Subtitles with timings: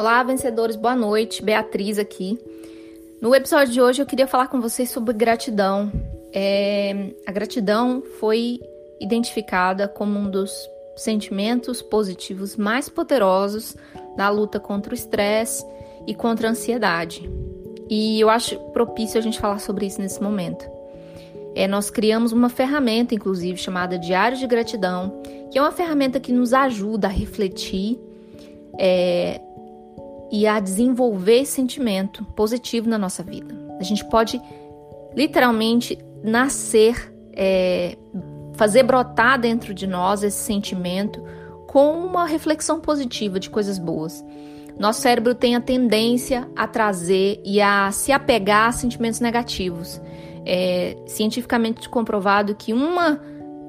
[0.00, 1.44] Olá, vencedores, boa noite.
[1.44, 2.38] Beatriz aqui.
[3.20, 5.92] No episódio de hoje eu queria falar com vocês sobre gratidão.
[6.32, 8.58] É, a gratidão foi
[8.98, 10.50] identificada como um dos
[10.96, 13.76] sentimentos positivos mais poderosos
[14.16, 15.62] na luta contra o estresse
[16.06, 17.30] e contra a ansiedade.
[17.90, 20.66] E eu acho propício a gente falar sobre isso nesse momento.
[21.54, 25.20] É, nós criamos uma ferramenta, inclusive, chamada Diário de Gratidão,
[25.52, 28.00] que é uma ferramenta que nos ajuda a refletir
[28.78, 29.38] é,
[30.30, 33.54] e a desenvolver sentimento positivo na nossa vida.
[33.78, 34.40] A gente pode
[35.14, 37.96] literalmente nascer, é,
[38.54, 41.22] fazer brotar dentro de nós esse sentimento
[41.66, 44.24] com uma reflexão positiva de coisas boas.
[44.78, 50.00] Nosso cérebro tem a tendência a trazer e a se apegar a sentimentos negativos.
[50.46, 53.20] É cientificamente comprovado que uma,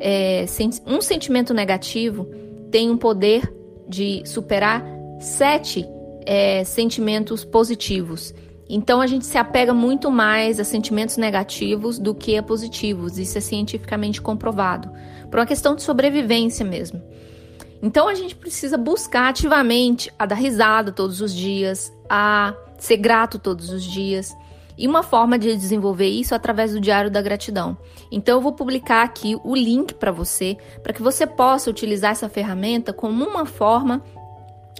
[0.00, 0.46] é,
[0.86, 2.26] um sentimento negativo
[2.70, 3.52] tem um poder
[3.86, 4.82] de superar
[5.20, 5.86] sete
[6.26, 8.34] é, sentimentos positivos.
[8.68, 13.18] Então a gente se apega muito mais a sentimentos negativos do que a positivos.
[13.18, 14.90] Isso é cientificamente comprovado.
[15.30, 17.02] Por uma questão de sobrevivência mesmo.
[17.82, 23.38] Então a gente precisa buscar ativamente a dar risada todos os dias, a ser grato
[23.38, 24.34] todos os dias.
[24.76, 27.76] E uma forma de desenvolver isso é através do Diário da Gratidão.
[28.10, 32.28] Então eu vou publicar aqui o link para você, para que você possa utilizar essa
[32.28, 34.02] ferramenta como uma forma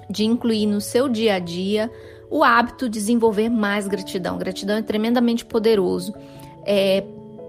[0.08, 1.90] de incluir no seu dia a dia
[2.30, 4.38] o hábito de desenvolver mais gratidão.
[4.38, 6.14] Gratidão é tremendamente poderoso.
[6.66, 7.04] É,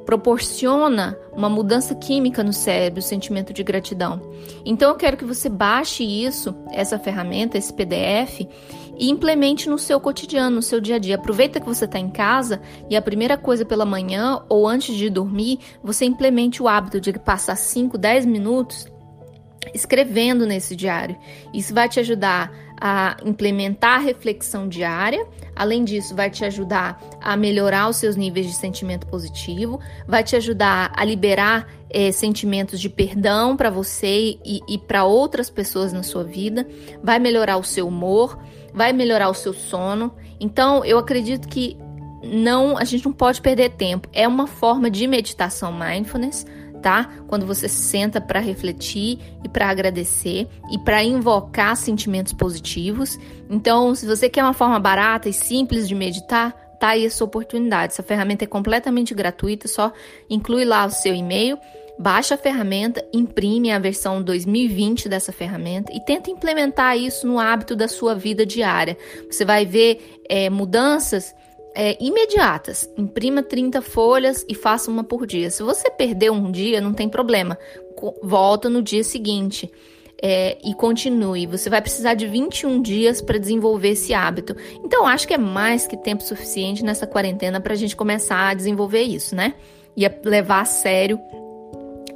[0.05, 4.21] proporciona uma mudança química no cérebro, o sentimento de gratidão.
[4.63, 8.41] Então eu quero que você baixe isso, essa ferramenta, esse PDF,
[8.97, 11.15] e implemente no seu cotidiano, no seu dia a dia.
[11.15, 15.09] Aproveita que você está em casa e a primeira coisa pela manhã ou antes de
[15.09, 18.87] dormir, você implemente o hábito de passar 5, 10 minutos
[19.73, 21.17] escrevendo nesse diário.
[21.53, 25.25] Isso vai te ajudar a implementar a reflexão diária.
[25.55, 30.35] Além disso, vai te ajudar a melhorar os seus níveis de sentimento positivo, vai te
[30.35, 36.03] ajudar a liberar é, sentimentos de perdão para você e, e para outras pessoas na
[36.03, 36.67] sua vida,
[37.01, 38.37] vai melhorar o seu humor,
[38.73, 40.13] vai melhorar o seu sono.
[40.39, 41.77] Então, eu acredito que
[42.21, 44.09] não, a gente não pode perder tempo.
[44.11, 46.45] É uma forma de meditação mindfulness
[46.85, 47.09] tá?
[47.25, 53.17] Quando você senta para refletir e para agradecer e para invocar sentimentos positivos.
[53.49, 57.25] Então, se você quer uma forma barata e simples de meditar, tá aí a sua
[57.25, 57.93] oportunidade.
[57.93, 59.91] Essa ferramenta é completamente gratuita, só
[60.29, 61.57] inclui lá o seu e-mail,
[61.97, 67.75] baixa a ferramenta, imprime a versão 2020 dessa ferramenta e tenta implementar isso no hábito
[67.75, 68.95] da sua vida diária.
[69.27, 71.33] Você vai ver é, mudanças
[71.75, 72.89] é, imediatas.
[72.97, 75.51] Imprima 30 folhas e faça uma por dia.
[75.51, 77.59] Se você perder um dia, não tem problema.
[78.23, 79.69] Volta no dia seguinte.
[80.21, 81.45] É, e continue.
[81.45, 84.55] Você vai precisar de 21 dias para desenvolver esse hábito.
[84.83, 88.53] Então, acho que é mais que tempo suficiente nessa quarentena para a gente começar a
[88.53, 89.53] desenvolver isso, né?
[89.95, 91.19] E a levar a sério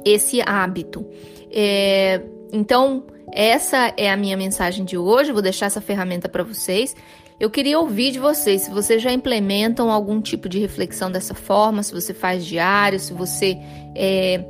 [0.02, 1.06] esse hábito.
[1.52, 5.30] É, então, essa é a minha mensagem de hoje.
[5.30, 6.96] Vou deixar essa ferramenta para vocês.
[7.40, 11.82] Eu queria ouvir de vocês se vocês já implementam algum tipo de reflexão dessa forma,
[11.82, 13.56] se você faz diário, se você
[13.96, 14.44] é,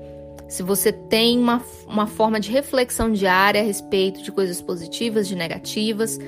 [0.48, 5.36] se você tem uma, uma forma de reflexão diária a respeito de coisas positivas, de
[5.36, 6.18] negativas.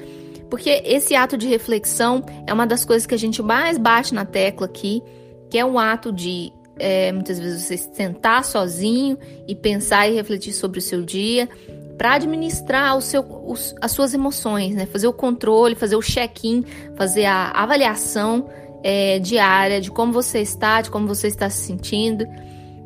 [0.49, 4.25] Porque esse ato de reflexão é uma das coisas que a gente mais bate na
[4.25, 5.03] tecla aqui,
[5.51, 9.19] que é um ato de é, muitas vezes você sentar sozinho
[9.49, 11.49] e pensar e refletir sobre o seu dia
[11.97, 14.87] para administrar o seu, os, as suas emoções, né?
[14.87, 16.65] Fazer o controle, fazer o check-in,
[16.97, 18.49] fazer a avaliação
[18.83, 22.27] é, diária de como você está, de como você está se sentindo.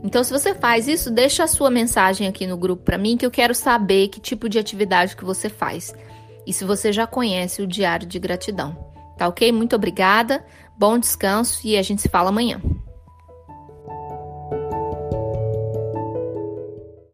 [0.04, 3.26] Então, se você faz isso, deixa a sua mensagem aqui no grupo para mim, que
[3.26, 5.94] eu quero saber que tipo de atividade que você faz.
[6.46, 8.76] E se você já conhece o Diário de Gratidão.
[9.16, 9.50] Tá ok?
[9.50, 10.44] Muito obrigada,
[10.76, 12.60] bom descanso e a gente se fala amanhã.